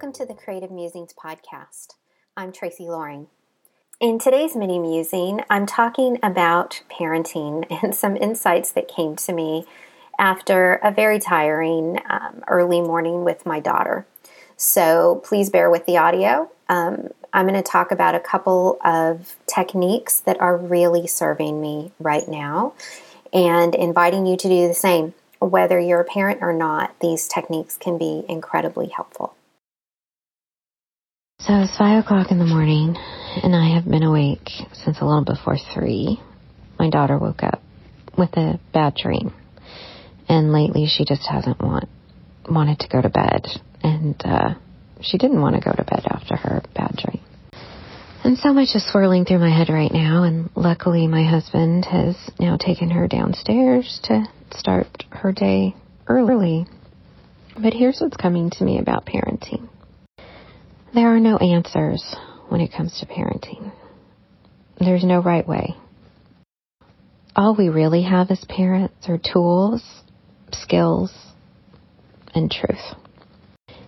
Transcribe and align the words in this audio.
Welcome 0.00 0.14
to 0.14 0.24
the 0.24 0.40
Creative 0.40 0.70
Musings 0.70 1.12
podcast. 1.12 1.88
I'm 2.34 2.52
Tracy 2.52 2.84
Loring. 2.84 3.26
In 4.00 4.18
today's 4.18 4.56
mini 4.56 4.78
musing, 4.78 5.42
I'm 5.50 5.66
talking 5.66 6.18
about 6.22 6.80
parenting 6.90 7.66
and 7.82 7.94
some 7.94 8.16
insights 8.16 8.72
that 8.72 8.88
came 8.88 9.14
to 9.16 9.34
me 9.34 9.66
after 10.18 10.76
a 10.76 10.90
very 10.90 11.18
tiring 11.18 12.00
um, 12.08 12.42
early 12.48 12.80
morning 12.80 13.24
with 13.24 13.44
my 13.44 13.60
daughter. 13.60 14.06
So 14.56 15.20
please 15.22 15.50
bear 15.50 15.68
with 15.68 15.84
the 15.84 15.98
audio. 15.98 16.50
Um, 16.70 17.08
I'm 17.34 17.46
going 17.46 17.62
to 17.62 17.70
talk 17.70 17.90
about 17.90 18.14
a 18.14 18.20
couple 18.20 18.78
of 18.82 19.36
techniques 19.46 20.18
that 20.20 20.40
are 20.40 20.56
really 20.56 21.06
serving 21.06 21.60
me 21.60 21.92
right 21.98 22.26
now 22.26 22.72
and 23.34 23.74
inviting 23.74 24.24
you 24.24 24.38
to 24.38 24.48
do 24.48 24.66
the 24.66 24.72
same. 24.72 25.12
Whether 25.40 25.78
you're 25.78 26.00
a 26.00 26.04
parent 26.04 26.38
or 26.40 26.54
not, 26.54 26.98
these 27.00 27.28
techniques 27.28 27.76
can 27.76 27.98
be 27.98 28.24
incredibly 28.30 28.88
helpful. 28.88 29.34
So 31.46 31.54
it's 31.54 31.74
five 31.78 32.04
o'clock 32.04 32.30
in 32.30 32.38
the 32.38 32.44
morning, 32.44 32.96
and 33.42 33.56
I 33.56 33.74
have 33.74 33.86
been 33.86 34.02
awake 34.02 34.50
since 34.74 35.00
a 35.00 35.06
little 35.06 35.24
before 35.24 35.56
three. 35.72 36.20
My 36.78 36.90
daughter 36.90 37.16
woke 37.16 37.42
up 37.42 37.62
with 38.16 38.36
a 38.36 38.60
bad 38.74 38.94
dream, 38.94 39.32
and 40.28 40.52
lately 40.52 40.84
she 40.86 41.06
just 41.06 41.26
hasn't 41.26 41.58
want 41.62 41.88
wanted 42.46 42.80
to 42.80 42.88
go 42.88 43.00
to 43.00 43.08
bed, 43.08 43.46
and 43.82 44.20
uh, 44.22 44.54
she 45.00 45.16
didn't 45.16 45.40
want 45.40 45.54
to 45.56 45.62
go 45.62 45.72
to 45.72 45.82
bed 45.82 46.02
after 46.10 46.36
her 46.36 46.62
bad 46.74 46.94
dream. 47.02 47.24
And 48.22 48.36
so 48.36 48.52
much 48.52 48.74
is 48.74 48.86
swirling 48.92 49.24
through 49.24 49.38
my 49.38 49.48
head 49.48 49.70
right 49.70 49.92
now, 49.92 50.24
and 50.24 50.50
luckily 50.54 51.06
my 51.06 51.24
husband 51.24 51.86
has 51.86 52.16
now 52.38 52.58
taken 52.58 52.90
her 52.90 53.08
downstairs 53.08 53.98
to 54.04 54.26
start 54.50 55.04
her 55.08 55.32
day 55.32 55.74
early. 56.06 56.66
But 57.54 57.72
here's 57.72 57.98
what's 57.98 58.18
coming 58.18 58.50
to 58.50 58.64
me 58.64 58.78
about 58.78 59.06
parenting. 59.06 59.70
There 60.92 61.14
are 61.14 61.20
no 61.20 61.36
answers 61.36 62.16
when 62.48 62.60
it 62.60 62.72
comes 62.72 62.98
to 62.98 63.06
parenting. 63.06 63.70
There's 64.80 65.04
no 65.04 65.22
right 65.22 65.46
way. 65.46 65.76
All 67.36 67.54
we 67.54 67.68
really 67.68 68.02
have 68.02 68.30
as 68.30 68.44
parents 68.48 69.08
are 69.08 69.18
tools, 69.18 69.84
skills, 70.50 71.12
and 72.34 72.50
truth. 72.50 72.96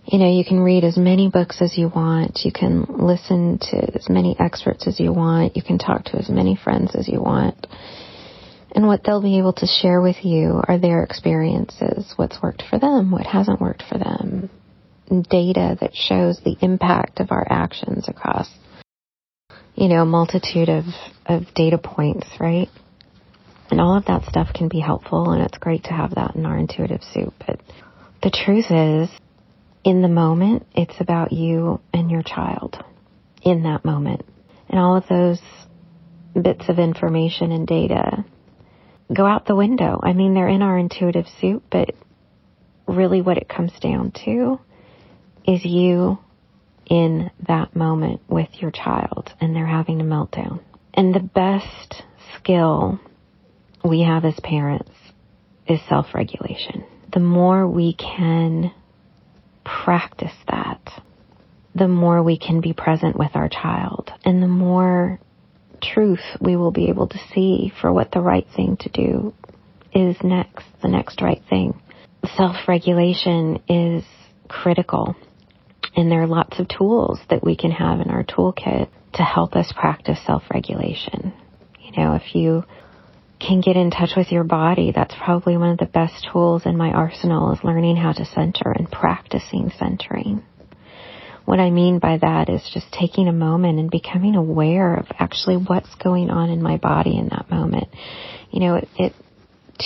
You 0.05 0.19
know, 0.19 0.30
you 0.30 0.45
can 0.45 0.61
read 0.61 0.84
as 0.84 0.97
many 0.97 1.28
books 1.28 1.61
as 1.61 1.77
you 1.77 1.89
want. 1.89 2.41
You 2.45 2.53
can 2.53 2.84
listen 2.89 3.58
to 3.70 3.95
as 3.97 4.08
many 4.08 4.36
experts 4.39 4.86
as 4.86 5.00
you 5.00 5.12
want. 5.12 5.56
You 5.56 5.62
can 5.62 5.78
talk 5.78 6.05
to 6.06 6.19
as 6.19 6.28
many 6.28 6.55
friends 6.55 6.95
as 6.95 7.08
you 7.08 7.20
want. 7.20 7.67
And 8.77 8.86
what 8.86 9.03
they'll 9.05 9.23
be 9.23 9.39
able 9.39 9.55
to 9.55 9.67
share 9.67 10.00
with 10.00 10.25
you 10.25 10.62
are 10.69 10.78
their 10.78 11.03
experiences, 11.03 12.12
what's 12.17 12.41
worked 12.41 12.62
for 12.70 12.78
them, 12.78 13.11
what 13.11 13.27
hasn't 13.27 13.61
worked 13.61 13.83
for 13.89 13.98
them, 13.98 14.50
data 15.21 15.77
that 15.81 15.95
shows 15.95 16.41
the 16.43 16.57
impact 16.63 17.21
of 17.21 17.31
our 17.31 17.47
actions 17.51 18.09
across, 18.09 18.49
you 19.75 19.89
know, 19.89 20.03
a 20.03 20.07
multitude 20.07 20.71
of, 20.71 20.85
of 21.27 21.43
data 21.55 21.77
points, 21.77 22.27
right? 22.41 22.69
And 23.71 23.81
all 23.81 23.97
of 23.97 24.07
that 24.07 24.25
stuff 24.25 24.55
can 24.55 24.69
be 24.69 24.81
helpful 24.81 25.33
and 25.33 25.43
it's 25.43 25.59
great 25.59 25.85
to 25.85 25.93
have 25.93 26.15
that 26.15 26.35
in 26.35 26.47
our 26.47 26.57
intuitive 26.57 27.03
soup. 27.13 27.35
But 27.47 27.61
the 28.23 28.31
truth 28.31 28.71
is, 28.71 29.11
in 29.85 30.01
the 30.01 30.09
moment, 30.09 30.67
it's 30.75 31.01
about 31.01 31.33
you 31.33 31.81
and 31.93 32.11
your 32.11 32.23
child 32.23 32.83
in 33.43 33.65
that 33.65 33.85
moment. 33.85 34.25
And 34.69 34.79
all 34.79 34.97
of 34.97 35.07
those 35.09 35.41
bits 36.41 36.69
of 36.69 36.79
information 36.79 37.53
and 37.53 37.67
data 37.67 38.25
go 39.15 39.27
out 39.27 39.47
the 39.47 39.57
window. 39.57 40.01
I 40.03 40.13
mean, 40.13 40.35
they're 40.35 40.49
in 40.49 40.63
our 40.63 40.79
intuitive 40.79 41.27
soup, 41.41 41.65
but 41.71 41.91
really 42.87 43.21
what 43.21 43.37
it 43.37 43.49
comes 43.49 43.73
down 43.81 44.13
to 44.25 44.61
is 45.47 45.64
you 45.64 46.19
in 46.86 47.30
that 47.47 47.75
moment 47.75 48.20
with 48.29 48.48
your 48.55 48.70
child 48.70 49.30
and 49.41 49.55
they're 49.55 49.67
having 49.67 50.01
a 50.01 50.05
meltdown. 50.05 50.61
And 50.95 51.14
the 51.14 51.20
best 51.20 52.03
skill 52.36 53.01
we 53.85 54.03
have 54.03 54.25
as 54.25 54.39
parents 54.42 54.91
is 55.67 55.80
self-regulation. 55.89 56.85
The 57.13 57.20
more 57.20 57.67
we 57.67 57.95
can 57.95 58.73
practice 59.64 60.35
that, 60.48 60.80
the 61.74 61.89
more 61.89 62.23
we 62.23 62.39
can 62.39 62.61
be 62.61 62.73
present 62.73 63.17
with 63.19 63.30
our 63.35 63.48
child 63.48 64.11
and 64.24 64.42
the 64.42 64.48
more 64.48 65.19
truth 65.80 66.20
we 66.41 66.57
will 66.57 66.70
be 66.70 66.89
able 66.89 67.09
to 67.09 67.19
see 67.35 67.73
for 67.80 67.92
what 67.92 68.13
the 68.13 68.20
right 68.20 68.47
thing 68.55 68.77
to 68.80 68.89
do 68.91 69.33
is 69.95 70.17
next, 70.23 70.64
the 70.83 70.89
next 70.89 71.20
right 71.20 71.42
thing. 71.48 71.80
Self-regulation 72.36 73.63
is 73.69 74.05
critical 74.48 75.17
and 75.95 76.11
there 76.11 76.23
are 76.23 76.27
lots 76.27 76.58
of 76.58 76.69
tools 76.69 77.19
that 77.30 77.45
we 77.45 77.57
can 77.57 77.70
have 77.70 78.01
in 78.01 78.11
our 78.11 78.25
toolkit 78.25 78.89
to 79.14 79.23
help 79.23 79.55
us 79.55 79.73
practice 79.77 80.19
self-regulation. 80.27 81.33
You 81.80 81.92
know, 81.97 82.14
if 82.14 82.35
you 82.35 82.64
can 83.39 83.61
get 83.61 83.77
in 83.77 83.91
touch 83.91 84.11
with 84.17 84.30
your 84.30 84.45
body, 84.45 84.92
that's 84.95 85.14
probably 85.23 85.57
one 85.57 85.70
of 85.70 85.79
the 85.79 85.86
best 85.86 86.29
tools 86.33 86.63
in 86.64 86.77
my 86.77 86.91
arsenal 86.91 87.53
is 87.53 87.64
learning 87.64 87.97
how 87.97 88.13
to 88.13 88.25
center 88.25 88.70
and 88.70 88.91
practicing 88.91 89.70
centering. 89.79 90.42
What 91.45 91.58
I 91.58 91.70
mean 91.70 91.98
by 91.98 92.19
that 92.19 92.48
is 92.48 92.63
just 92.73 92.86
taking 92.92 93.27
a 93.27 93.33
moment 93.33 93.80
and 93.80 93.91
becoming 93.91 94.36
aware 94.36 94.95
of 94.95 95.07
actually 95.19 95.57
what's 95.57 95.92
going 95.97 96.30
on 96.30 96.51
in 96.51 96.63
my 96.63 96.77
body 96.77 97.19
in 97.19 97.29
that 97.30 97.51
moment. 97.51 97.89
You 98.51 98.61
know, 98.61 98.77
at, 98.77 98.85
at 98.98 99.13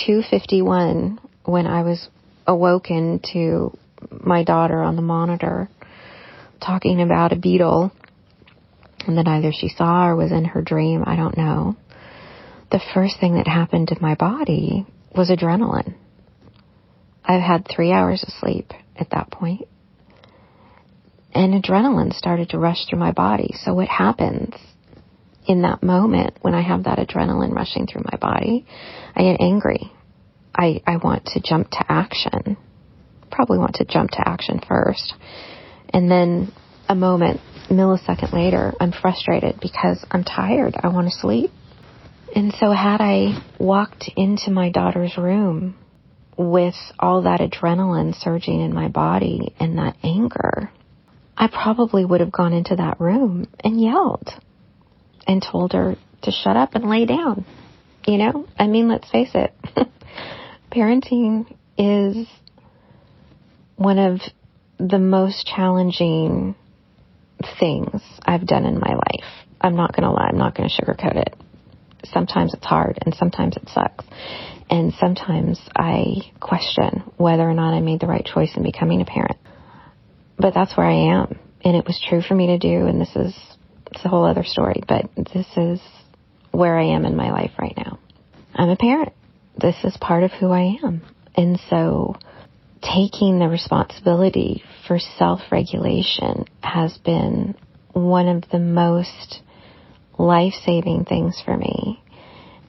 251, 0.05 1.19
when 1.45 1.65
I 1.65 1.81
was 1.81 2.07
awoken 2.45 3.21
to 3.33 3.75
my 4.11 4.43
daughter 4.43 4.81
on 4.81 4.95
the 4.95 5.01
monitor, 5.01 5.69
talking 6.59 7.01
about 7.01 7.31
a 7.31 7.37
beetle 7.37 7.91
and 9.05 9.17
that 9.17 9.27
either 9.27 9.51
she 9.51 9.69
saw 9.69 10.07
or 10.07 10.15
was 10.15 10.31
in 10.31 10.45
her 10.45 10.61
dream, 10.61 11.03
I 11.05 11.15
don't 11.15 11.37
know. 11.37 11.75
The 12.71 12.81
first 12.93 13.19
thing 13.19 13.35
that 13.35 13.47
happened 13.47 13.89
to 13.89 14.01
my 14.01 14.15
body 14.15 14.85
was 15.15 15.29
adrenaline. 15.29 15.95
I've 17.23 17.41
had 17.41 17.67
three 17.67 17.91
hours 17.91 18.23
of 18.23 18.33
sleep 18.33 18.71
at 18.95 19.09
that 19.11 19.31
point, 19.31 19.67
and 21.33 21.61
adrenaline 21.61 22.13
started 22.13 22.49
to 22.49 22.59
rush 22.59 22.85
through 22.85 22.99
my 22.99 23.11
body. 23.11 23.53
So 23.63 23.73
what 23.73 23.87
happens 23.87 24.53
in 25.45 25.61
that 25.61 25.83
moment 25.83 26.37
when 26.41 26.53
I 26.53 26.61
have 26.61 26.83
that 26.83 26.99
adrenaline 26.99 27.53
rushing 27.53 27.87
through 27.87 28.03
my 28.11 28.17
body? 28.17 28.65
I 29.15 29.23
get 29.23 29.41
angry. 29.41 29.91
I, 30.53 30.81
I 30.85 30.97
want 30.97 31.25
to 31.27 31.41
jump 31.41 31.69
to 31.71 31.85
action. 31.87 32.57
Probably 33.29 33.57
want 33.57 33.75
to 33.75 33.85
jump 33.85 34.11
to 34.11 34.27
action 34.27 34.59
first 34.67 35.13
and 35.93 36.09
then 36.09 36.51
a 36.89 36.95
moment, 36.95 37.41
millisecond 37.69 38.33
later, 38.33 38.73
I'm 38.79 38.91
frustrated 38.91 39.59
because 39.61 40.03
I'm 40.09 40.23
tired. 40.23 40.75
I 40.81 40.87
want 40.89 41.09
to 41.11 41.19
sleep. 41.19 41.51
And 42.35 42.53
so 42.53 42.71
had 42.71 43.01
I 43.01 43.41
walked 43.59 44.09
into 44.15 44.51
my 44.51 44.69
daughter's 44.69 45.17
room 45.17 45.75
with 46.37 46.75
all 46.99 47.23
that 47.23 47.39
adrenaline 47.39 48.13
surging 48.15 48.61
in 48.61 48.73
my 48.73 48.89
body 48.89 49.53
and 49.59 49.77
that 49.77 49.97
anger, 50.03 50.71
I 51.35 51.47
probably 51.47 52.05
would 52.05 52.19
have 52.19 52.31
gone 52.31 52.53
into 52.53 52.75
that 52.75 52.99
room 52.99 53.47
and 53.63 53.81
yelled 53.81 54.29
and 55.27 55.41
told 55.41 55.73
her 55.73 55.95
to 56.23 56.31
shut 56.31 56.57
up 56.57 56.75
and 56.75 56.89
lay 56.89 57.05
down. 57.05 57.45
You 58.05 58.17
know, 58.17 58.47
I 58.57 58.67
mean, 58.67 58.87
let's 58.87 59.09
face 59.09 59.31
it. 59.33 59.53
Parenting 60.71 61.53
is 61.77 62.27
one 63.75 63.99
of 63.99 64.19
the 64.79 64.99
most 64.99 65.45
challenging 65.47 66.55
things 67.59 68.01
I've 68.23 68.45
done 68.45 68.65
in 68.65 68.79
my 68.79 68.93
life. 68.93 69.47
I'm 69.59 69.75
not 69.75 69.93
going 69.93 70.03
to 70.03 70.11
lie. 70.11 70.27
I'm 70.29 70.37
not 70.37 70.55
going 70.55 70.69
to 70.69 70.75
sugarcoat 70.75 71.15
it. 71.15 71.35
Sometimes 72.05 72.53
it's 72.53 72.65
hard 72.65 72.99
and 73.05 73.13
sometimes 73.15 73.57
it 73.57 73.67
sucks. 73.69 74.05
And 74.69 74.93
sometimes 74.99 75.59
I 75.75 76.31
question 76.39 77.03
whether 77.17 77.43
or 77.43 77.53
not 77.53 77.73
I 77.73 77.79
made 77.79 78.01
the 78.01 78.07
right 78.07 78.25
choice 78.25 78.51
in 78.55 78.63
becoming 78.63 79.01
a 79.01 79.05
parent. 79.05 79.37
But 80.37 80.53
that's 80.53 80.75
where 80.77 80.85
I 80.85 81.21
am. 81.21 81.39
And 81.63 81.75
it 81.75 81.85
was 81.85 81.99
true 82.07 82.21
for 82.21 82.35
me 82.35 82.47
to 82.47 82.59
do. 82.59 82.85
And 82.85 83.01
this 83.01 83.15
is, 83.15 83.35
it's 83.91 84.05
a 84.05 84.09
whole 84.09 84.25
other 84.25 84.43
story, 84.43 84.83
but 84.87 85.09
this 85.33 85.47
is 85.57 85.81
where 86.51 86.77
I 86.77 86.95
am 86.95 87.05
in 87.05 87.15
my 87.15 87.31
life 87.31 87.51
right 87.59 87.73
now. 87.75 87.99
I'm 88.53 88.69
a 88.69 88.75
parent. 88.75 89.13
This 89.59 89.75
is 89.83 89.97
part 89.99 90.23
of 90.23 90.31
who 90.31 90.51
I 90.51 90.77
am. 90.83 91.01
And 91.35 91.59
so 91.69 92.15
taking 92.81 93.39
the 93.39 93.47
responsibility 93.47 94.63
for 94.87 94.99
self-regulation 94.99 96.45
has 96.61 96.97
been 96.99 97.55
one 97.91 98.27
of 98.27 98.43
the 98.51 98.59
most 98.59 99.41
life-saving 100.17 101.05
things 101.05 101.41
for 101.43 101.55
me 101.55 102.01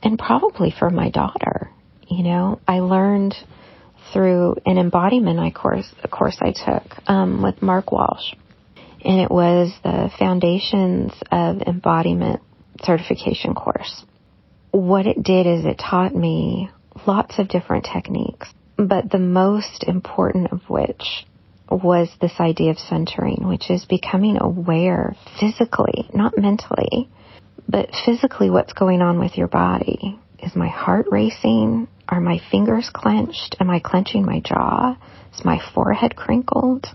and 0.02 0.18
probably 0.18 0.72
for 0.76 0.90
my 0.90 1.10
daughter. 1.10 1.70
You 2.08 2.22
know, 2.22 2.60
I 2.66 2.80
learned 2.80 3.34
through 4.12 4.56
an 4.64 4.78
embodiment 4.78 5.38
I 5.38 5.50
course, 5.50 5.88
a 6.02 6.08
course 6.08 6.38
I 6.40 6.52
took 6.52 7.08
um, 7.08 7.42
with 7.42 7.60
Mark 7.60 7.92
Walsh, 7.92 8.32
and 9.04 9.20
it 9.20 9.30
was 9.30 9.72
the 9.82 10.10
Foundations 10.18 11.12
of 11.30 11.60
Embodiment 11.62 12.40
certification 12.82 13.54
course. 13.54 14.04
What 14.70 15.06
it 15.06 15.22
did 15.22 15.46
is 15.46 15.64
it 15.64 15.78
taught 15.78 16.14
me 16.14 16.70
lots 17.06 17.38
of 17.38 17.48
different 17.48 17.86
techniques 17.92 18.48
but 18.78 19.10
the 19.10 19.18
most 19.18 19.84
important 19.84 20.52
of 20.52 20.62
which 20.68 21.26
was 21.70 22.08
this 22.20 22.40
idea 22.40 22.70
of 22.70 22.78
centering, 22.78 23.46
which 23.46 23.70
is 23.70 23.84
becoming 23.84 24.38
aware 24.40 25.14
physically, 25.38 26.08
not 26.14 26.38
mentally, 26.38 27.10
but 27.68 27.90
physically 28.06 28.48
what's 28.48 28.72
going 28.72 29.02
on 29.02 29.18
with 29.18 29.36
your 29.36 29.48
body. 29.48 30.18
Is 30.38 30.54
my 30.54 30.68
heart 30.68 31.06
racing? 31.10 31.88
Are 32.08 32.20
my 32.20 32.40
fingers 32.50 32.88
clenched? 32.94 33.56
Am 33.60 33.68
I 33.68 33.80
clenching 33.80 34.24
my 34.24 34.40
jaw? 34.40 34.96
Is 35.34 35.44
my 35.44 35.60
forehead 35.74 36.16
crinkled? 36.16 36.86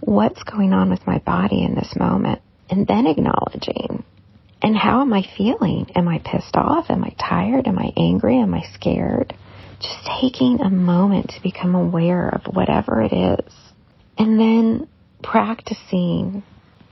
What's 0.00 0.42
going 0.42 0.72
on 0.72 0.90
with 0.90 1.06
my 1.06 1.18
body 1.18 1.62
in 1.64 1.76
this 1.76 1.94
moment? 1.96 2.42
And 2.68 2.86
then 2.86 3.06
acknowledging. 3.06 4.04
And 4.60 4.76
how 4.76 5.00
am 5.00 5.12
I 5.12 5.22
feeling? 5.36 5.86
Am 5.94 6.08
I 6.08 6.18
pissed 6.18 6.56
off? 6.56 6.86
Am 6.90 7.04
I 7.04 7.14
tired? 7.18 7.66
Am 7.66 7.78
I 7.78 7.92
angry? 7.96 8.38
Am 8.38 8.52
I 8.52 8.62
scared? 8.74 9.34
Just 9.82 9.98
taking 10.20 10.60
a 10.60 10.70
moment 10.70 11.30
to 11.30 11.42
become 11.42 11.74
aware 11.74 12.28
of 12.28 12.54
whatever 12.54 13.02
it 13.02 13.12
is. 13.12 13.52
And 14.16 14.38
then 14.38 14.88
practicing 15.22 16.42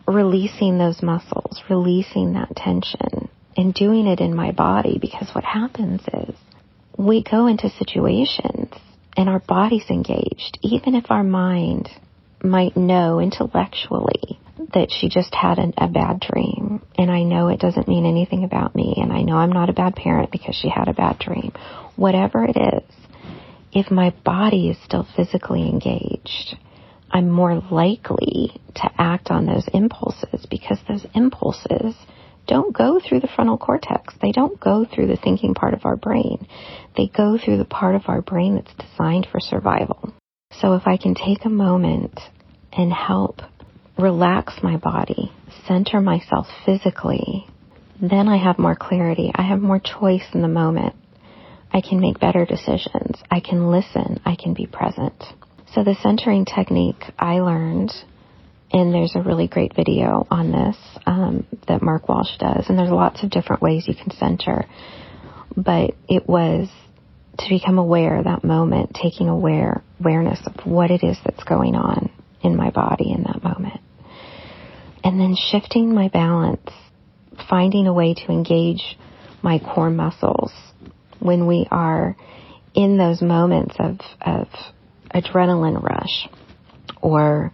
releasing 0.07 0.79
those 0.79 1.03
muscles, 1.03 1.63
releasing 1.69 2.33
that 2.33 2.55
tension 2.57 3.29
and 3.57 3.75
doing 3.75 4.07
it 4.07 4.21
in 4.21 4.35
my 4.35 4.51
body 4.53 4.99
because 5.01 5.29
what 5.35 5.45
happens 5.45 6.01
is 6.13 6.35
we 6.97 7.23
go 7.23 7.47
into 7.47 7.69
situations 7.71 8.73
and 9.17 9.29
our 9.29 9.41
body's 9.41 9.89
engaged, 9.91 10.59
even 10.63 10.95
if 10.95 11.11
our 11.11 11.25
mind 11.25 11.89
might 12.43 12.77
know 12.77 13.21
intellectually 13.21 14.39
that 14.75 14.89
she 14.91 15.09
just 15.09 15.35
had 15.35 15.59
an, 15.59 15.75
a 15.77 15.89
bad 15.89 16.21
dream 16.21 16.83
and 16.97 17.11
I 17.11 17.23
know 17.23 17.49
it 17.49 17.61
doesn't 17.61 17.89
mean 17.89 18.07
anything 18.07 18.45
about 18.45 18.75
me 18.75 18.95
and 18.97 19.13
I 19.13 19.23
know 19.23 19.37
I'm 19.37 19.53
not 19.53 19.71
a 19.71 19.75
bad 19.75 19.97
parent 19.97 20.31
because 20.31 20.55
she 20.55 20.69
had 20.69 20.89
a 20.89 20.95
bad 20.95 21.19
dream. 21.19 21.53
Whatever 21.97 22.45
it 22.45 22.57
is, 22.57 22.83
if 23.73 23.91
my 23.91 24.15
body 24.25 24.69
is 24.69 24.77
still 24.85 25.07
physically 25.17 25.69
engaged, 25.69 26.57
I'm 27.11 27.29
more 27.29 27.61
likely 27.71 28.61
to 28.77 28.91
act 28.99 29.31
on 29.31 29.47
those 29.47 29.69
impulses 29.73 30.47
because 30.49 30.79
those 30.89 31.07
impulses 31.15 31.95
don't 32.47 32.75
go 32.77 33.01
through 33.01 33.21
the 33.21 33.29
frontal 33.29 33.59
cortex. 33.59 34.15
They 34.21 34.33
don't 34.33 34.59
go 34.59 34.85
through 34.85 35.07
the 35.07 35.17
thinking 35.17 35.55
part 35.55 35.75
of 35.75 35.85
our 35.85 35.97
brain. 35.97 36.47
They 36.97 37.07
go 37.07 37.39
through 37.39 37.59
the 37.59 37.65
part 37.65 37.95
of 37.95 38.03
our 38.09 38.23
brain 38.23 38.57
that's 38.57 38.91
designed 38.91 39.29
for 39.31 39.41
survival. 39.41 40.13
So 40.61 40.75
if 40.75 40.87
I 40.87 40.97
can 40.97 41.15
take 41.15 41.45
a 41.45 41.51
moment 41.51 42.19
and 42.73 42.93
help 42.93 43.41
relax 44.01 44.55
my 44.63 44.77
body, 44.77 45.33
center 45.67 46.01
myself 46.01 46.47
physically, 46.65 47.47
then 48.01 48.29
I 48.29 48.43
have 48.43 48.59
more 48.59 48.75
clarity. 48.75 49.31
I 49.35 49.43
have 49.43 49.61
more 49.61 49.81
choice 49.81 50.25
in 50.33 50.43
the 50.43 50.49
moment. 50.49 50.95
I 51.73 51.81
can 51.81 52.01
make 52.01 52.19
better 52.19 52.45
decisions. 52.45 53.23
I 53.31 53.41
can 53.41 53.71
listen. 53.71 54.21
I 54.25 54.37
can 54.37 54.55
be 54.55 54.67
present. 54.67 55.23
So 55.75 55.85
the 55.85 55.97
centering 56.03 56.45
technique 56.45 57.05
I 57.19 57.41
learned 57.41 57.93
and 58.73 58.95
there's 58.95 59.15
a 59.17 59.23
really 59.23 59.49
great 59.49 59.75
video 59.75 60.27
on 60.31 60.53
this 60.53 60.77
um, 61.07 61.47
that 61.67 61.83
Mark 61.83 62.09
Walsh 62.09 62.37
does, 62.39 62.67
and 62.69 62.79
there's 62.79 62.91
lots 62.91 63.23
of 63.23 63.31
different 63.31 63.63
ways 63.63 63.89
you 63.89 63.95
can 63.95 64.13
center. 64.13 64.67
But 65.57 65.95
it 66.09 66.29
was 66.29 66.69
to 67.39 67.49
become 67.49 67.79
aware 67.79 68.23
that 68.23 68.45
moment, 68.45 68.95
taking 68.95 69.29
aware 69.29 69.83
awareness 69.99 70.39
of 70.47 70.65
what 70.65 70.91
it 70.91 71.03
is 71.03 71.19
that's 71.25 71.43
going 71.45 71.75
on 71.75 72.11
in 72.43 72.57
my 72.57 72.71
body 72.71 73.13
in 73.13 73.25
that 73.25 73.43
moment, 73.43 73.81
and 75.05 75.21
then 75.21 75.37
shifting 75.37 75.95
my 75.95 76.09
balance, 76.09 76.71
finding 77.49 77.87
a 77.87 77.93
way 77.93 78.15
to 78.15 78.27
engage 78.31 78.99
my 79.43 79.59
core 79.59 79.91
muscles 79.91 80.53
when 81.19 81.47
we 81.47 81.67
are 81.71 82.17
in 82.75 82.97
those 82.99 83.21
moments 83.21 83.75
of 83.79 83.99
of 84.21 84.47
adrenaline 85.15 85.83
rush 85.83 86.29
or 87.03 87.53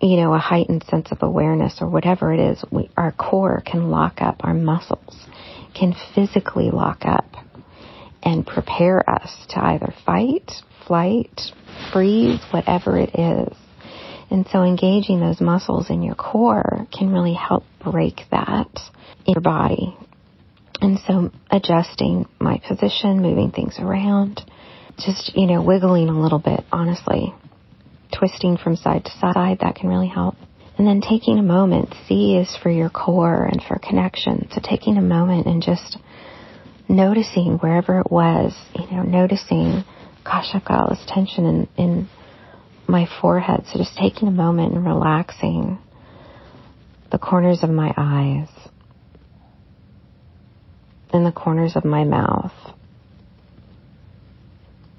you 0.00 0.16
know, 0.16 0.32
a 0.32 0.38
heightened 0.38 0.84
sense 0.84 1.12
of 1.12 1.18
awareness 1.22 1.78
or 1.80 1.88
whatever 1.88 2.32
it 2.32 2.40
is, 2.40 2.64
we, 2.70 2.90
our 2.96 3.12
core 3.12 3.62
can 3.64 3.90
lock 3.90 4.22
up, 4.22 4.36
our 4.40 4.54
muscles 4.54 5.26
can 5.74 5.94
physically 6.14 6.70
lock 6.70 7.04
up 7.04 7.26
and 8.22 8.46
prepare 8.46 9.08
us 9.08 9.30
to 9.50 9.62
either 9.62 9.92
fight, 10.06 10.50
flight, 10.86 11.40
freeze, 11.92 12.40
whatever 12.50 12.98
it 12.98 13.10
is. 13.14 13.54
And 14.30 14.46
so 14.52 14.62
engaging 14.62 15.20
those 15.20 15.40
muscles 15.40 15.90
in 15.90 16.02
your 16.02 16.14
core 16.14 16.86
can 16.96 17.12
really 17.12 17.34
help 17.34 17.64
break 17.82 18.22
that 18.30 18.68
in 19.26 19.34
your 19.34 19.40
body. 19.40 19.96
And 20.80 20.98
so 21.06 21.30
adjusting 21.50 22.26
my 22.38 22.60
position, 22.66 23.20
moving 23.20 23.50
things 23.50 23.76
around, 23.78 24.40
just, 24.98 25.36
you 25.36 25.46
know, 25.46 25.62
wiggling 25.62 26.08
a 26.08 26.20
little 26.20 26.38
bit, 26.38 26.64
honestly, 26.72 27.34
twisting 28.16 28.56
from 28.56 28.76
side 28.76 29.04
to 29.04 29.10
side, 29.18 29.58
that 29.60 29.74
can 29.74 29.88
really 29.88 30.08
help. 30.08 30.36
And 30.78 30.86
then 30.86 31.02
taking 31.02 31.38
a 31.38 31.42
moment, 31.42 31.94
C 32.06 32.36
is 32.36 32.56
for 32.62 32.70
your 32.70 32.88
core 32.88 33.44
and 33.44 33.62
for 33.62 33.78
connection. 33.78 34.48
So 34.52 34.60
taking 34.62 34.96
a 34.96 35.02
moment 35.02 35.46
and 35.46 35.62
just 35.62 35.98
noticing 36.88 37.58
wherever 37.58 38.00
it 38.00 38.10
was, 38.10 38.54
you 38.74 38.90
know, 38.90 39.02
noticing, 39.02 39.84
gosh, 40.24 40.46
I've 40.54 40.64
got 40.64 40.80
all 40.80 40.88
this 40.88 41.04
tension 41.06 41.44
in, 41.44 41.68
in 41.76 42.08
my 42.90 43.08
forehead. 43.20 43.64
So 43.66 43.78
just 43.78 43.96
taking 43.96 44.28
a 44.28 44.32
moment 44.32 44.74
and 44.74 44.84
relaxing 44.84 45.78
the 47.10 47.18
corners 47.18 47.62
of 47.62 47.70
my 47.70 47.92
eyes 47.96 48.48
and 51.12 51.26
the 51.26 51.32
corners 51.32 51.76
of 51.76 51.84
my 51.84 52.04
mouth, 52.04 52.52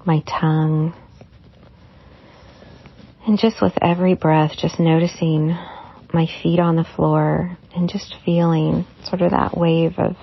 my 0.04 0.22
tongue, 0.28 0.94
and 3.26 3.38
just 3.38 3.62
with 3.62 3.72
every 3.80 4.14
breath, 4.14 4.52
just 4.58 4.80
noticing 4.80 5.56
my 6.12 6.26
feet 6.42 6.58
on 6.58 6.76
the 6.76 6.84
floor 6.96 7.56
and 7.74 7.88
just 7.88 8.16
feeling 8.24 8.84
sort 9.04 9.22
of 9.22 9.30
that 9.30 9.56
wave 9.56 9.98
of 9.98 10.16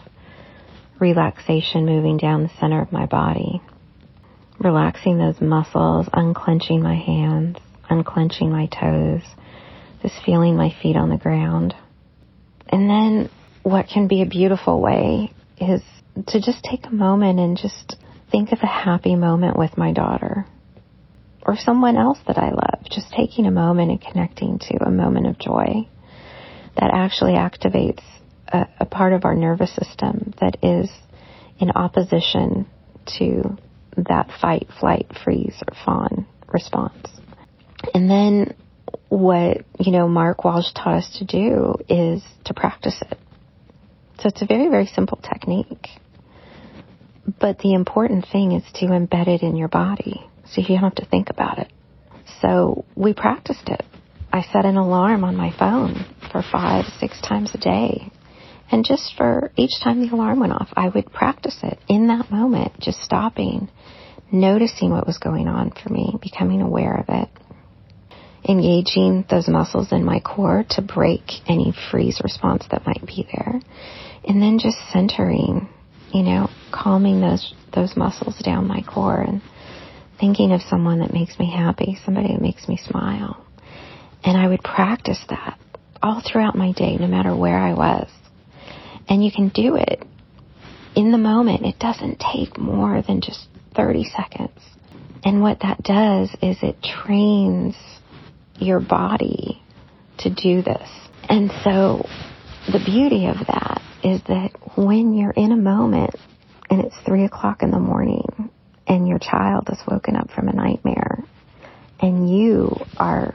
relaxation 1.00 1.86
moving 1.86 2.18
down 2.18 2.44
the 2.44 2.52
center 2.60 2.82
of 2.82 2.92
my 2.92 3.06
body. 3.06 3.62
Relaxing 4.60 5.18
those 5.18 5.40
muscles, 5.40 6.08
unclenching 6.14 6.82
my 6.82 6.96
hands, 6.96 7.58
unclenching 7.90 8.52
my 8.52 8.68
toes, 8.68 9.22
just 10.02 10.16
feeling 10.26 10.56
my 10.56 10.74
feet 10.82 10.96
on 10.96 11.10
the 11.10 11.18
ground. 11.18 11.74
And 12.68 12.90
then 12.90 13.30
what 13.64 13.88
can 13.88 14.08
be 14.08 14.22
a 14.22 14.26
beautiful 14.26 14.82
way 14.82 15.32
is 15.60 15.82
to 16.28 16.42
just 16.42 16.64
take 16.64 16.86
a 16.86 16.94
moment 16.94 17.40
and 17.40 17.58
just 17.58 17.96
think 18.32 18.52
of 18.52 18.60
a 18.62 18.68
happy 18.68 19.16
moment 19.16 19.58
with 19.58 19.78
my 19.78 19.92
daughter 19.92 20.46
or 21.42 21.56
someone 21.56 21.98
else 21.98 22.20
that 22.28 22.38
I 22.38 22.50
love. 22.50 22.84
Just 22.92 23.12
taking 23.12 23.46
a 23.46 23.52
moment 23.52 23.92
and 23.92 24.02
connecting 24.02 24.60
to 24.60 24.84
a 24.86 24.92
moment 24.92 25.28
of 25.28 25.40
joy 25.40 25.88
that 26.76 26.92
actually 26.94 27.34
activates 27.34 28.04
a, 28.48 28.68
a 28.80 28.86
part 28.86 29.14
of 29.14 29.26
our 29.26 29.36
nervous 29.36 29.74
system 29.76 30.34
that 30.40 30.58
is 30.64 30.90
in 31.60 31.72
opposition 31.72 32.68
to 33.18 33.58
that 34.08 34.30
fight, 34.42 34.68
flight, 34.80 35.08
freeze, 35.24 35.62
or 35.68 35.76
fawn 35.86 36.28
response. 36.48 37.08
And 37.94 38.10
then 38.10 38.56
what, 39.10 39.66
you 39.80 39.92
know, 39.92 40.08
Mark 40.08 40.44
Walsh 40.44 40.72
taught 40.74 40.96
us 40.96 41.20
to 41.20 41.26
do 41.26 41.76
is 41.88 42.24
to 42.46 42.54
practice 42.54 43.02
it. 43.02 43.18
So 44.20 44.28
it's 44.28 44.42
a 44.42 44.46
very, 44.46 44.70
very 44.70 44.86
simple 44.86 45.18
technique. 45.18 45.88
But 47.40 47.60
the 47.60 47.74
important 47.74 48.26
thing 48.32 48.52
is 48.54 48.64
to 48.76 48.88
embed 48.88 49.28
it 49.28 49.42
in 49.44 49.56
your 49.56 49.68
body 49.68 50.28
so 50.46 50.62
you 50.62 50.68
don't 50.68 50.80
have 50.80 50.96
to 50.96 51.06
think 51.06 51.30
about 51.30 51.60
it. 51.60 51.72
So 52.42 52.86
we 52.96 53.14
practiced 53.14 53.68
it. 53.68 53.84
I 54.32 54.42
set 54.42 54.66
an 54.66 54.78
alarm 54.78 55.24
on 55.24 55.36
my 55.36 55.52
phone 55.58 56.06
for 56.32 56.44
five, 56.44 56.86
six 57.00 57.20
times 57.22 57.52
a 57.54 57.58
day. 57.58 58.12
And 58.72 58.86
just 58.86 59.16
for 59.18 59.52
each 59.56 59.80
time 59.84 60.02
the 60.02 60.14
alarm 60.14 60.40
went 60.40 60.54
off, 60.54 60.70
I 60.74 60.90
would 60.90 61.12
practice 61.12 61.58
it 61.64 61.80
in 61.88 62.08
that 62.08 62.30
moment, 62.30 62.80
just 62.80 63.02
stopping, 63.02 63.70
noticing 64.32 64.92
what 64.92 65.08
was 65.08 65.18
going 65.18 65.48
on 65.48 65.72
for 65.72 65.92
me, 65.92 66.18
becoming 66.22 66.62
aware 66.62 66.96
of 66.96 67.06
it, 67.10 67.30
engaging 68.48 69.26
those 69.30 69.48
muscles 69.48 69.92
in 69.92 70.04
my 70.04 70.20
core 70.20 70.66
to 70.70 70.82
break 70.82 71.22
any 71.48 71.74
freeze 71.92 72.22
response 72.24 72.66
that 72.72 72.86
might 72.86 73.06
be 73.06 73.28
there, 73.34 73.60
and 74.28 74.42
then 74.42 74.60
just 74.60 74.78
centering, 74.92 75.68
you 76.14 76.24
know, 76.24 76.50
calming 76.72 77.22
those, 77.22 77.54
those 77.74 77.96
muscles 77.98 78.38
down 78.40 78.68
my 78.68 78.82
core 78.82 79.22
and 79.22 79.42
thinking 80.20 80.52
of 80.52 80.62
someone 80.62 81.00
that 81.00 81.14
makes 81.14 81.40
me 81.40 81.52
happy, 81.52 81.98
somebody 82.04 82.28
that 82.28 82.42
makes 82.42 82.68
me 82.68 82.78
smile. 82.78 83.46
And 84.24 84.38
I 84.38 84.48
would 84.48 84.64
practice 84.64 85.20
that 85.30 85.58
all 86.02 86.22
throughout 86.22 86.56
my 86.56 86.72
day, 86.74 86.98
no 86.98 87.08
matter 87.08 87.36
where 87.36 87.58
I 87.58 87.74
was. 87.74 88.10
And 89.08 89.24
you 89.24 89.32
can 89.32 89.50
do 89.50 89.76
it 89.76 90.04
in 90.96 91.12
the 91.12 91.18
moment. 91.18 91.66
It 91.66 91.80
doesn't 91.80 92.20
take 92.20 92.58
more 92.58 93.02
than 93.02 93.22
just 93.22 93.48
30 93.80 94.04
seconds. 94.04 94.60
And 95.24 95.42
what 95.42 95.60
that 95.62 95.82
does 95.84 96.30
is 96.42 96.58
it 96.62 96.76
trains 96.84 97.76
your 98.58 98.82
body 98.82 99.62
to 100.20 100.30
do 100.30 100.62
this. 100.62 100.90
And 101.30 101.50
so 101.64 102.06
the 102.72 102.82
beauty 102.86 103.28
of 103.28 103.38
that 103.48 103.82
is 104.04 104.22
that 104.28 104.52
when 104.76 105.14
you're 105.14 105.32
in 105.32 105.52
a 105.52 105.58
moment 105.58 106.16
and 106.70 106.82
it's 106.82 106.96
three 107.06 107.24
o'clock 107.24 107.64
in 107.64 107.72
the 107.72 107.80
morning 107.80 108.50
and 108.86 109.08
your 109.08 109.20
child 109.20 109.68
has 109.68 109.80
woken 109.90 110.16
up 110.16 110.30
from 110.32 110.50
a 110.50 110.54
nightmare 110.54 111.24
and 112.02 112.30
you 112.30 112.76
are 112.98 113.34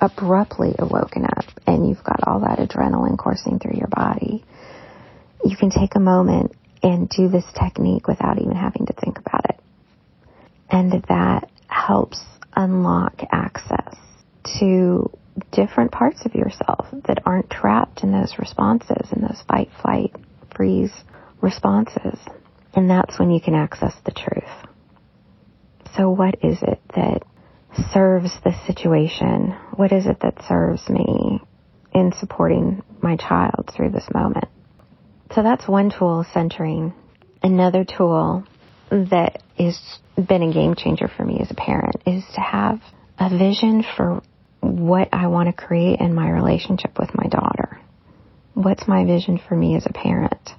abruptly 0.00 0.74
awoken 0.78 1.24
up 1.24 1.44
and 1.66 1.88
you've 1.88 2.04
got 2.04 2.26
all 2.26 2.40
that 2.40 2.58
adrenaline 2.58 3.16
coursing 3.16 3.58
through 3.58 3.76
your 3.76 3.88
body, 3.88 4.44
you 5.44 5.56
can 5.56 5.70
take 5.70 5.94
a 5.94 6.00
moment 6.00 6.52
and 6.82 7.08
do 7.08 7.28
this 7.28 7.44
technique 7.58 8.06
without 8.06 8.38
even 8.38 8.54
having 8.54 8.86
to 8.86 8.92
think 8.92 9.18
about 9.18 9.44
it. 9.44 9.45
And 10.70 10.92
that 11.08 11.50
helps 11.68 12.20
unlock 12.54 13.22
access 13.30 13.94
to 14.58 15.10
different 15.52 15.92
parts 15.92 16.24
of 16.24 16.34
yourself 16.34 16.86
that 17.06 17.22
aren't 17.26 17.50
trapped 17.50 18.02
in 18.02 18.12
those 18.12 18.34
responses, 18.38 19.12
in 19.12 19.22
those 19.22 19.42
fight, 19.48 19.70
flight, 19.82 20.14
freeze 20.54 20.92
responses. 21.40 22.18
And 22.74 22.90
that's 22.90 23.18
when 23.18 23.30
you 23.30 23.40
can 23.40 23.54
access 23.54 23.94
the 24.04 24.12
truth. 24.12 24.44
So 25.96 26.10
what 26.10 26.36
is 26.42 26.58
it 26.62 26.80
that 26.94 27.22
serves 27.92 28.32
the 28.44 28.54
situation? 28.66 29.54
What 29.74 29.92
is 29.92 30.06
it 30.06 30.20
that 30.20 30.42
serves 30.48 30.88
me 30.88 31.40
in 31.92 32.12
supporting 32.18 32.82
my 33.00 33.16
child 33.16 33.70
through 33.74 33.90
this 33.90 34.08
moment? 34.12 34.46
So 35.34 35.42
that's 35.42 35.66
one 35.68 35.90
tool, 35.90 36.24
centering. 36.32 36.94
Another 37.42 37.84
tool 37.84 38.44
that 38.90 39.42
has 39.58 39.78
been 40.16 40.42
a 40.42 40.52
game 40.52 40.74
changer 40.74 41.08
for 41.08 41.24
me 41.24 41.38
as 41.40 41.50
a 41.50 41.54
parent 41.54 41.96
is 42.06 42.24
to 42.34 42.40
have 42.40 42.80
a 43.18 43.30
vision 43.30 43.84
for 43.96 44.22
what 44.60 45.08
I 45.12 45.26
want 45.28 45.48
to 45.48 45.52
create 45.52 46.00
in 46.00 46.14
my 46.14 46.30
relationship 46.30 46.98
with 46.98 47.10
my 47.14 47.26
daughter. 47.28 47.80
What's 48.54 48.88
my 48.88 49.04
vision 49.04 49.38
for 49.38 49.54
me 49.54 49.76
as 49.76 49.86
a 49.86 49.92
parent? 49.92 50.50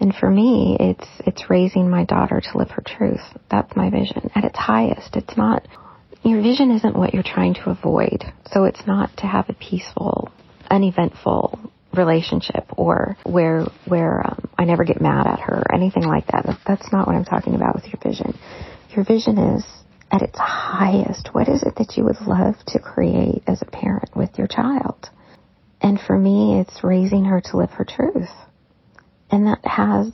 And 0.00 0.14
for 0.14 0.30
me, 0.30 0.76
it's, 0.78 1.08
it's 1.20 1.50
raising 1.50 1.88
my 1.88 2.04
daughter 2.04 2.40
to 2.40 2.58
live 2.58 2.70
her 2.70 2.82
truth. 2.86 3.22
That's 3.50 3.74
my 3.76 3.90
vision. 3.90 4.30
At 4.34 4.44
its 4.44 4.58
highest, 4.58 5.16
it's 5.16 5.36
not, 5.36 5.66
your 6.22 6.42
vision 6.42 6.70
isn't 6.70 6.96
what 6.96 7.14
you're 7.14 7.22
trying 7.22 7.54
to 7.54 7.70
avoid. 7.70 8.24
So 8.50 8.64
it's 8.64 8.86
not 8.86 9.16
to 9.18 9.26
have 9.26 9.48
a 9.48 9.54
peaceful, 9.54 10.30
uneventful 10.70 11.63
relationship 11.94 12.66
or 12.76 13.16
where, 13.24 13.66
where 13.86 14.26
um, 14.26 14.50
I 14.58 14.64
never 14.64 14.84
get 14.84 15.00
mad 15.00 15.26
at 15.26 15.40
her 15.40 15.62
or 15.66 15.74
anything 15.74 16.04
like 16.04 16.26
that. 16.28 16.58
That's 16.66 16.92
not 16.92 17.06
what 17.06 17.16
I'm 17.16 17.24
talking 17.24 17.54
about 17.54 17.74
with 17.74 17.86
your 17.86 18.00
vision. 18.02 18.38
Your 18.94 19.04
vision 19.04 19.38
is 19.38 19.64
at 20.10 20.22
its 20.22 20.38
highest. 20.38 21.30
What 21.32 21.48
is 21.48 21.62
it 21.62 21.76
that 21.76 21.96
you 21.96 22.04
would 22.04 22.20
love 22.20 22.54
to 22.68 22.78
create 22.78 23.42
as 23.46 23.62
a 23.62 23.66
parent 23.66 24.14
with 24.14 24.38
your 24.38 24.46
child? 24.46 25.08
And 25.80 26.00
for 26.00 26.16
me, 26.16 26.60
it's 26.60 26.84
raising 26.84 27.26
her 27.26 27.40
to 27.40 27.56
live 27.56 27.70
her 27.70 27.84
truth. 27.84 28.30
And 29.30 29.46
that 29.46 29.64
has 29.64 30.12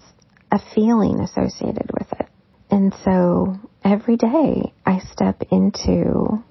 a 0.50 0.60
feeling 0.74 1.20
associated 1.20 1.90
with 1.92 2.12
it. 2.18 2.26
And 2.70 2.94
so 3.04 3.56
every 3.84 4.16
day 4.16 4.72
I 4.86 5.00
step 5.12 5.42
into 5.50 6.42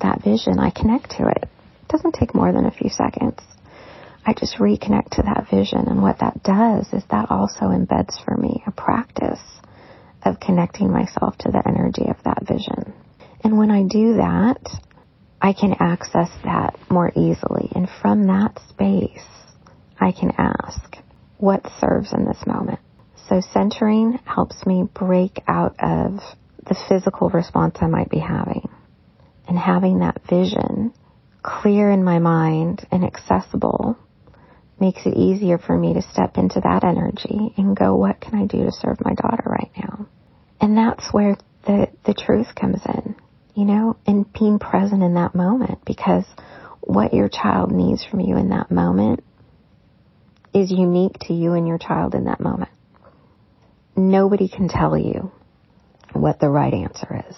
that 0.00 0.22
vision, 0.22 0.58
I 0.58 0.70
connect 0.70 1.10
to 1.12 1.28
it. 1.28 1.44
It 1.44 1.88
doesn't 1.88 2.14
take 2.14 2.34
more 2.34 2.52
than 2.52 2.66
a 2.66 2.70
few 2.70 2.90
seconds. 2.90 3.40
I 4.26 4.34
just 4.34 4.58
reconnect 4.58 5.10
to 5.16 5.22
that 5.22 5.46
vision. 5.50 5.86
And 5.86 6.02
what 6.02 6.18
that 6.20 6.42
does 6.42 6.86
is 6.92 7.02
that 7.10 7.30
also 7.30 7.66
embeds 7.66 8.22
for 8.24 8.36
me 8.36 8.62
a 8.66 8.70
practice 8.70 9.40
of 10.24 10.40
connecting 10.40 10.92
myself 10.92 11.36
to 11.38 11.50
the 11.50 11.62
energy 11.66 12.04
of 12.08 12.22
that 12.24 12.46
vision. 12.46 12.92
And 13.42 13.56
when 13.56 13.70
I 13.70 13.84
do 13.84 14.16
that, 14.16 14.60
I 15.40 15.52
can 15.52 15.74
access 15.78 16.30
that 16.44 16.76
more 16.90 17.10
easily. 17.14 17.70
And 17.74 17.88
from 18.02 18.26
that 18.26 18.58
space, 18.68 19.24
I 20.00 20.12
can 20.12 20.32
ask, 20.36 20.96
what 21.38 21.64
serves 21.80 22.12
in 22.12 22.24
this 22.24 22.44
moment? 22.46 22.80
So 23.28 23.40
centering 23.52 24.18
helps 24.24 24.66
me 24.66 24.84
break 24.92 25.42
out 25.46 25.76
of 25.78 26.20
the 26.66 26.76
physical 26.88 27.30
response 27.30 27.76
I 27.80 27.86
might 27.86 28.10
be 28.10 28.18
having. 28.18 28.68
And 29.46 29.58
having 29.58 30.00
that 30.00 30.20
vision 30.28 30.92
clear 31.42 31.90
in 31.90 32.04
my 32.04 32.18
mind 32.18 32.86
and 32.90 33.04
accessible 33.04 33.96
makes 34.80 35.06
it 35.06 35.14
easier 35.16 35.58
for 35.58 35.76
me 35.76 35.94
to 35.94 36.02
step 36.02 36.36
into 36.36 36.60
that 36.60 36.84
energy 36.84 37.52
and 37.56 37.76
go, 37.76 37.96
what 37.96 38.20
can 38.20 38.34
I 38.34 38.46
do 38.46 38.64
to 38.64 38.72
serve 38.72 38.98
my 39.04 39.14
daughter 39.14 39.44
right 39.46 39.70
now? 39.76 40.06
And 40.60 40.76
that's 40.76 41.12
where 41.12 41.36
the, 41.66 41.88
the 42.04 42.14
truth 42.14 42.54
comes 42.54 42.80
in, 42.86 43.16
you 43.54 43.64
know, 43.64 43.96
and 44.06 44.30
being 44.32 44.58
present 44.58 45.02
in 45.02 45.14
that 45.14 45.34
moment 45.34 45.84
because 45.84 46.24
what 46.80 47.12
your 47.12 47.28
child 47.28 47.70
needs 47.70 48.04
from 48.04 48.20
you 48.20 48.36
in 48.36 48.50
that 48.50 48.70
moment 48.70 49.22
is 50.54 50.70
unique 50.70 51.18
to 51.20 51.34
you 51.34 51.52
and 51.52 51.66
your 51.68 51.78
child 51.78 52.14
in 52.14 52.24
that 52.24 52.40
moment. 52.40 52.70
Nobody 53.96 54.48
can 54.48 54.68
tell 54.68 54.96
you 54.96 55.30
what 56.12 56.40
the 56.40 56.48
right 56.48 56.72
answer 56.72 57.24
is. 57.28 57.36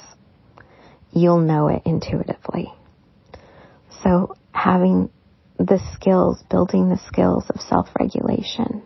You'll 1.12 1.40
know 1.40 1.68
it 1.68 1.82
intuitively. 1.84 2.72
So 4.04 4.36
having 4.52 5.10
the 5.66 5.80
skills, 5.94 6.42
building 6.50 6.88
the 6.88 7.00
skills 7.06 7.44
of 7.50 7.60
self-regulation, 7.60 8.82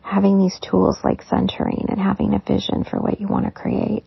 having 0.00 0.38
these 0.38 0.58
tools 0.60 0.98
like 1.04 1.22
centering 1.22 1.86
and 1.88 2.00
having 2.00 2.32
a 2.32 2.38
vision 2.38 2.84
for 2.84 2.98
what 2.98 3.20
you 3.20 3.28
want 3.28 3.44
to 3.44 3.50
create. 3.50 4.04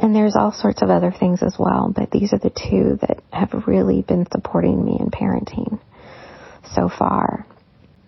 And 0.00 0.14
there's 0.14 0.36
all 0.36 0.52
sorts 0.52 0.82
of 0.82 0.90
other 0.90 1.12
things 1.12 1.42
as 1.42 1.56
well, 1.58 1.92
but 1.94 2.10
these 2.10 2.32
are 2.32 2.38
the 2.38 2.50
two 2.50 2.98
that 3.00 3.22
have 3.32 3.66
really 3.66 4.02
been 4.02 4.26
supporting 4.30 4.84
me 4.84 4.96
in 4.98 5.10
parenting 5.10 5.80
so 6.74 6.88
far. 6.88 7.46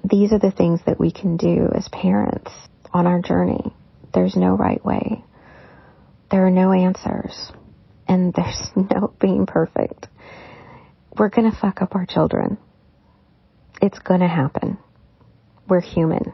These 0.04 0.32
are 0.32 0.38
the 0.38 0.52
things 0.52 0.80
that 0.87 0.99
we 0.99 1.12
can 1.12 1.37
do 1.37 1.68
as 1.75 1.88
parents 1.88 2.50
on 2.92 3.06
our 3.06 3.20
journey. 3.20 3.72
There's 4.12 4.37
no 4.37 4.56
right 4.56 4.84
way. 4.84 5.25
There 6.30 6.46
are 6.46 6.50
no 6.50 6.72
answers. 6.72 7.52
And 8.08 8.34
there's 8.37 8.70
no 8.75 9.12
being 9.20 9.46
perfect. 9.46 10.08
We're 11.16 11.28
gonna 11.28 11.56
fuck 11.60 11.82
up 11.82 11.94
our 11.94 12.06
children. 12.06 12.58
It's 13.80 13.99
gonna 13.99 14.28
happen. 14.28 14.78
We're 15.66 15.80
human. 15.80 16.32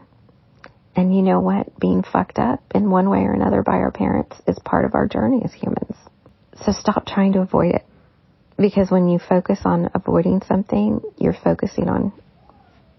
And 0.97 1.15
you 1.15 1.23
know 1.23 1.41
what? 1.41 1.79
Being 1.79 2.03
fucked 2.03 2.39
up 2.39 2.61
in 2.75 2.91
one 2.91 3.11
way 3.11 3.21
or 3.21 3.33
another 3.33 3.63
by 3.63 3.75
our 3.75 3.93
parents 3.93 4.37
is 4.49 4.59
part 4.65 4.85
of 4.85 4.95
our 4.95 5.07
journey 5.07 5.43
as 5.45 5.53
humans. 5.53 5.95
So 6.65 6.73
stop 6.73 7.07
trying 7.07 7.35
to 7.35 7.41
avoid 7.41 7.75
it. 7.75 7.87
Because 8.57 8.91
when 8.91 9.09
you 9.09 9.19
focus 9.19 9.61
on 9.65 9.91
avoiding 9.95 10.41
something, 10.49 11.01
you're 11.19 11.37
focusing 11.45 11.89
on 11.89 12.13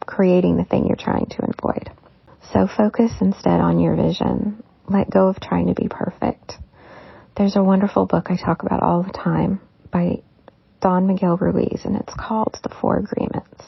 creating 0.06 0.58
the 0.58 0.64
thing 0.64 0.86
you're 0.88 0.96
trying 0.96 1.26
to 1.26 1.44
avoid. 1.58 1.90
So 2.54 2.68
focus 2.68 3.12
instead 3.20 3.60
on 3.60 3.80
your 3.80 3.96
vision. 3.96 4.64
Let 4.88 5.10
go 5.10 5.28
of 5.28 5.40
trying 5.42 5.68
to 5.68 5.74
be 5.74 5.90
perfect. 5.90 6.54
There's 7.36 7.56
a 7.56 7.64
wonderful 7.64 8.06
book 8.06 8.28
I 8.30 8.38
talk 8.38 8.64
about 8.64 8.84
all 8.84 9.04
the 9.04 9.12
time 9.12 9.60
by 9.92 10.22
Don 10.82 11.08
Miguel 11.08 11.38
Ruiz, 11.38 11.82
and 11.84 11.98
it's 11.98 12.14
called 12.18 12.58
The 12.64 12.70
Four 12.70 13.00
Agreements. 13.00 13.64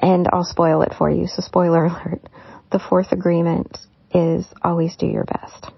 And 0.00 0.28
I'll 0.32 0.44
spoil 0.44 0.82
it 0.82 0.94
for 0.96 1.10
you, 1.10 1.26
so 1.26 1.42
spoiler 1.42 1.84
alert. 1.86 2.22
The 2.72 2.78
fourth 2.80 3.12
agreement 3.12 3.78
is 4.12 4.46
always 4.62 4.96
do 4.96 5.06
your 5.06 5.24
best. 5.24 5.70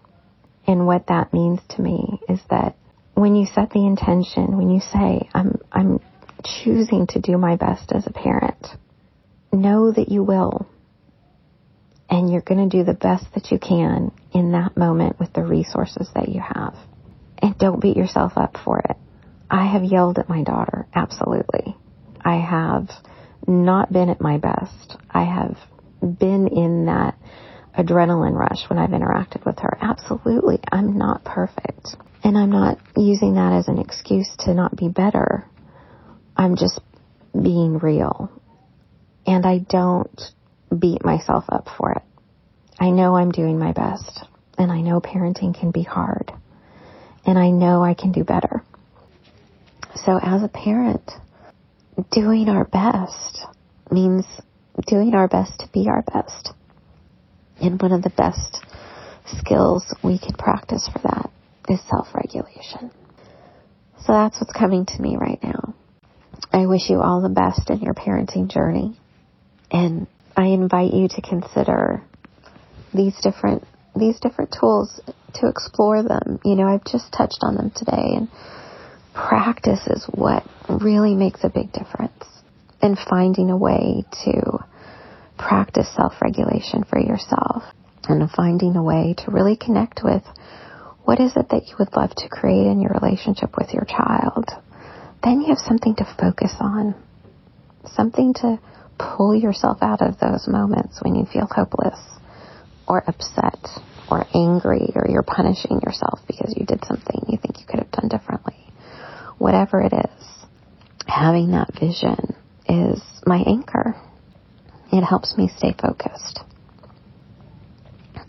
And 0.66 0.86
what 0.86 1.08
that 1.08 1.32
means 1.32 1.60
to 1.70 1.82
me 1.82 2.20
is 2.28 2.40
that 2.48 2.76
when 3.14 3.34
you 3.34 3.46
set 3.46 3.70
the 3.70 3.84
intention, 3.84 4.56
when 4.56 4.70
you 4.70 4.80
say, 4.80 5.28
I'm, 5.34 5.60
I'm 5.70 6.00
choosing 6.44 7.06
to 7.08 7.20
do 7.20 7.36
my 7.36 7.56
best 7.56 7.92
as 7.92 8.06
a 8.06 8.12
parent, 8.12 8.66
know 9.52 9.90
that 9.92 10.08
you 10.08 10.22
will. 10.22 10.66
And 12.08 12.30
you're 12.30 12.42
going 12.42 12.68
to 12.68 12.76
do 12.76 12.84
the 12.84 12.94
best 12.94 13.24
that 13.34 13.50
you 13.50 13.58
can 13.58 14.12
in 14.32 14.52
that 14.52 14.76
moment 14.76 15.18
with 15.18 15.32
the 15.32 15.42
resources 15.42 16.08
that 16.14 16.28
you 16.28 16.40
have. 16.40 16.76
And 17.38 17.58
don't 17.58 17.80
beat 17.80 17.96
yourself 17.96 18.32
up 18.36 18.56
for 18.64 18.78
it. 18.78 18.96
I 19.50 19.66
have 19.66 19.84
yelled 19.84 20.18
at 20.18 20.28
my 20.28 20.42
daughter, 20.42 20.86
absolutely. 20.94 21.76
I 22.24 22.36
have 22.36 22.88
not 23.46 23.92
been 23.92 24.08
at 24.08 24.20
my 24.20 24.38
best. 24.38 24.96
I 25.10 25.24
have 25.24 25.56
been 26.00 26.48
in 26.48 26.86
that 26.86 27.16
adrenaline 27.78 28.34
rush 28.34 28.68
when 28.68 28.78
I've 28.78 28.90
interacted 28.90 29.44
with 29.46 29.58
her. 29.60 29.78
Absolutely. 29.80 30.60
I'm 30.70 30.98
not 30.98 31.24
perfect. 31.24 31.96
And 32.24 32.36
I'm 32.36 32.50
not 32.50 32.78
using 32.96 33.34
that 33.34 33.52
as 33.52 33.68
an 33.68 33.78
excuse 33.78 34.28
to 34.40 34.54
not 34.54 34.76
be 34.76 34.88
better. 34.88 35.46
I'm 36.36 36.56
just 36.56 36.80
being 37.32 37.78
real. 37.78 38.30
And 39.26 39.46
I 39.46 39.58
don't 39.58 40.20
beat 40.76 41.04
myself 41.04 41.44
up 41.48 41.68
for 41.76 41.92
it. 41.92 42.02
I 42.78 42.90
know 42.90 43.16
I'm 43.16 43.30
doing 43.30 43.58
my 43.58 43.72
best. 43.72 44.24
And 44.58 44.70
I 44.70 44.80
know 44.80 45.00
parenting 45.00 45.58
can 45.58 45.70
be 45.70 45.82
hard. 45.82 46.32
And 47.24 47.38
I 47.38 47.50
know 47.50 47.82
I 47.82 47.94
can 47.94 48.12
do 48.12 48.24
better. 48.24 48.62
So 50.04 50.18
as 50.18 50.42
a 50.42 50.48
parent, 50.48 51.10
doing 52.10 52.48
our 52.48 52.64
best 52.64 53.46
means 53.90 54.24
doing 54.86 55.14
our 55.14 55.28
best 55.28 55.60
to 55.60 55.68
be 55.72 55.88
our 55.88 56.02
best. 56.02 56.52
And 57.60 57.80
one 57.80 57.92
of 57.92 58.02
the 58.02 58.10
best 58.10 58.58
skills 59.38 59.94
we 60.02 60.18
can 60.18 60.34
practice 60.34 60.88
for 60.92 60.98
that 61.00 61.30
is 61.68 61.80
self-regulation. 61.88 62.90
So 64.04 64.12
that's 64.12 64.40
what's 64.40 64.52
coming 64.52 64.86
to 64.86 65.02
me 65.02 65.16
right 65.16 65.38
now. 65.42 65.74
I 66.52 66.66
wish 66.66 66.90
you 66.90 67.00
all 67.00 67.22
the 67.22 67.28
best 67.28 67.70
in 67.70 67.80
your 67.80 67.94
parenting 67.94 68.50
journey. 68.50 68.98
And 69.70 70.06
I 70.36 70.46
invite 70.46 70.92
you 70.92 71.08
to 71.08 71.22
consider 71.22 72.02
these 72.92 73.14
different, 73.22 73.64
these 73.94 74.18
different 74.20 74.54
tools 74.58 75.00
to 75.34 75.48
explore 75.48 76.02
them. 76.02 76.40
You 76.44 76.56
know, 76.56 76.66
I've 76.66 76.84
just 76.84 77.12
touched 77.12 77.38
on 77.42 77.54
them 77.54 77.70
today 77.74 78.16
and 78.16 78.28
practice 79.14 79.86
is 79.86 80.04
what 80.12 80.44
really 80.68 81.14
makes 81.14 81.44
a 81.44 81.48
big 81.48 81.72
difference 81.72 82.24
in 82.82 82.96
finding 82.96 83.50
a 83.50 83.56
way 83.56 84.04
to 84.24 84.58
practice 85.38 85.88
self-regulation 85.94 86.84
for 86.84 86.98
yourself 86.98 87.62
and 88.08 88.30
finding 88.30 88.76
a 88.76 88.82
way 88.82 89.14
to 89.16 89.30
really 89.30 89.56
connect 89.56 90.00
with 90.02 90.22
what 91.04 91.20
is 91.20 91.32
it 91.36 91.48
that 91.50 91.66
you 91.68 91.74
would 91.78 91.94
love 91.96 92.10
to 92.14 92.28
create 92.28 92.66
in 92.66 92.80
your 92.80 92.92
relationship 93.00 93.56
with 93.56 93.72
your 93.72 93.84
child. 93.84 94.50
Then 95.22 95.40
you 95.40 95.48
have 95.48 95.58
something 95.58 95.94
to 95.96 96.16
focus 96.18 96.54
on, 96.60 96.94
something 97.86 98.34
to 98.34 98.58
pull 98.98 99.34
yourself 99.34 99.78
out 99.82 100.02
of 100.02 100.18
those 100.18 100.46
moments 100.46 101.00
when 101.02 101.14
you 101.14 101.26
feel 101.26 101.48
hopeless 101.50 101.98
or 102.86 103.02
upset 103.06 103.58
or 104.10 104.26
angry 104.34 104.92
or 104.94 105.06
you're 105.08 105.22
punishing 105.22 105.80
yourself 105.84 106.20
because 106.26 106.54
you 106.56 106.66
did 106.66 106.84
something 106.84 107.24
you 107.28 107.38
think 107.38 107.58
you 107.60 107.66
could 107.66 107.80
have 107.80 107.90
done 107.90 108.08
differently. 108.08 108.61
Whatever 109.38 109.80
it 109.80 109.92
is, 109.92 110.46
having 111.06 111.52
that 111.52 111.72
vision 111.78 112.34
is 112.68 113.02
my 113.26 113.42
anchor. 113.46 113.96
It 114.92 115.02
helps 115.02 115.36
me 115.36 115.50
stay 115.56 115.74
focused. 115.80 116.40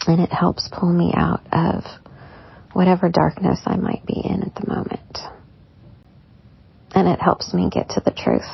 And 0.07 0.19
it 0.19 0.31
helps 0.31 0.69
pull 0.72 0.91
me 0.91 1.13
out 1.15 1.41
of 1.51 1.83
whatever 2.74 3.10
darkness 3.10 3.62
I 3.65 3.77
might 3.77 4.05
be 4.05 4.22
in 4.24 4.43
at 4.43 4.55
the 4.55 4.67
moment. 4.67 5.19
And 6.95 7.07
it 7.07 7.22
helps 7.22 7.53
me 7.53 7.69
get 7.69 7.89
to 7.89 8.01
the 8.01 8.12
truth. 8.12 8.48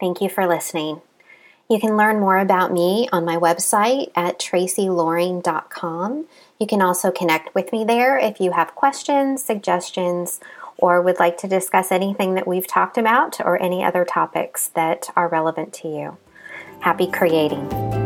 Thank 0.00 0.20
you 0.20 0.28
for 0.28 0.46
listening. 0.46 1.02
You 1.70 1.78
can 1.78 1.96
learn 1.96 2.18
more 2.18 2.36
about 2.36 2.72
me 2.72 3.08
on 3.12 3.24
my 3.24 3.36
website 3.36 4.10
at 4.16 4.40
tracyloring.com. 4.40 6.26
You 6.58 6.66
can 6.66 6.82
also 6.82 7.12
connect 7.12 7.54
with 7.54 7.70
me 7.70 7.84
there 7.84 8.18
if 8.18 8.40
you 8.40 8.50
have 8.50 8.74
questions, 8.74 9.44
suggestions, 9.44 10.40
or 10.78 11.00
would 11.00 11.20
like 11.20 11.38
to 11.38 11.46
discuss 11.46 11.92
anything 11.92 12.34
that 12.34 12.48
we've 12.48 12.66
talked 12.66 12.98
about 12.98 13.40
or 13.40 13.62
any 13.62 13.84
other 13.84 14.04
topics 14.04 14.66
that 14.68 15.10
are 15.14 15.28
relevant 15.28 15.72
to 15.74 15.88
you. 15.88 16.16
Happy 16.80 17.06
creating. 17.06 17.99